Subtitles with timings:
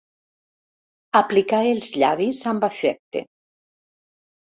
[1.19, 3.23] Aplicar els llavis amb afecte.